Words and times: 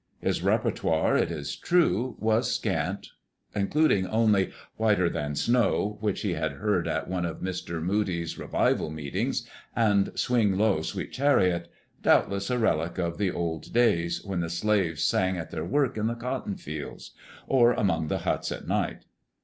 His 0.19 0.41
repertoire, 0.41 1.15
it 1.15 1.29
is 1.29 1.55
true, 1.55 2.15
was 2.19 2.51
scant, 2.51 3.11
including 3.53 4.07
only 4.07 4.51
"Whiter 4.75 5.11
than 5.11 5.35
Snow," 5.35 5.99
which 6.01 6.21
he 6.21 6.33
had 6.33 6.53
heard 6.53 6.87
at 6.87 7.07
one 7.07 7.23
of 7.23 7.41
Mr. 7.41 7.79
Moody's 7.79 8.35
revival 8.39 8.89
meetings, 8.89 9.47
and 9.75 10.11
"Swing 10.17 10.57
Low, 10.57 10.81
Sweet 10.81 11.11
Chariot," 11.11 11.71
doubtless 12.01 12.49
a 12.49 12.57
relic 12.57 12.97
of 12.97 13.19
the 13.19 13.29
old 13.29 13.71
days 13.73 14.25
when 14.25 14.39
the 14.39 14.49
slaves 14.49 15.03
sang 15.03 15.37
at 15.37 15.51
their 15.51 15.63
work 15.65 15.97
in 15.97 16.07
the 16.07 16.15
cotton 16.15 16.55
fields, 16.55 17.11
or 17.45 17.73
among 17.73 18.07
the 18.07 18.17
huts 18.25 18.51
at 18.51 18.67
night. 18.67 19.03